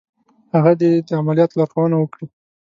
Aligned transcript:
هغه 0.53 0.71
دې 0.79 0.91
د 1.07 1.09
عملیاتو 1.21 1.57
لارښودنه 1.59 1.95
وکړي. 1.99 2.25